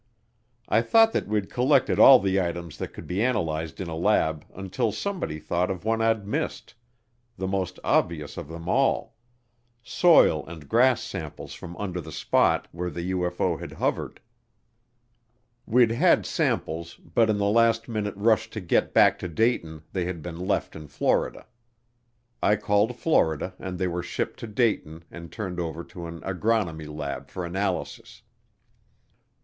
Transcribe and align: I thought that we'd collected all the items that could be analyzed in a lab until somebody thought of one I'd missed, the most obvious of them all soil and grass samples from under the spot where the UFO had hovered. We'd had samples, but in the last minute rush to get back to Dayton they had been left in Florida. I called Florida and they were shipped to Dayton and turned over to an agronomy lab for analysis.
I 0.67 0.81
thought 0.81 1.13
that 1.13 1.27
we'd 1.27 1.51
collected 1.51 1.99
all 1.99 2.17
the 2.17 2.41
items 2.41 2.79
that 2.79 2.87
could 2.91 3.05
be 3.05 3.21
analyzed 3.23 3.79
in 3.79 3.87
a 3.87 3.95
lab 3.95 4.43
until 4.55 4.91
somebody 4.91 5.37
thought 5.37 5.69
of 5.69 5.85
one 5.85 6.01
I'd 6.01 6.25
missed, 6.27 6.73
the 7.37 7.45
most 7.45 7.77
obvious 7.83 8.35
of 8.35 8.47
them 8.47 8.67
all 8.67 9.13
soil 9.83 10.43
and 10.47 10.67
grass 10.67 11.03
samples 11.03 11.53
from 11.53 11.77
under 11.77 12.01
the 12.01 12.11
spot 12.11 12.67
where 12.71 12.89
the 12.89 13.11
UFO 13.11 13.59
had 13.59 13.73
hovered. 13.73 14.19
We'd 15.67 15.91
had 15.91 16.25
samples, 16.25 16.95
but 16.95 17.29
in 17.29 17.37
the 17.37 17.45
last 17.45 17.87
minute 17.87 18.15
rush 18.17 18.49
to 18.49 18.59
get 18.59 18.95
back 18.95 19.19
to 19.19 19.27
Dayton 19.27 19.83
they 19.93 20.05
had 20.05 20.23
been 20.23 20.39
left 20.47 20.75
in 20.75 20.87
Florida. 20.87 21.45
I 22.41 22.55
called 22.55 22.95
Florida 22.97 23.53
and 23.59 23.77
they 23.77 23.87
were 23.87 24.01
shipped 24.01 24.39
to 24.39 24.47
Dayton 24.47 25.03
and 25.11 25.31
turned 25.31 25.59
over 25.59 25.83
to 25.83 26.07
an 26.07 26.21
agronomy 26.21 26.87
lab 26.87 27.29
for 27.29 27.45
analysis. 27.45 28.23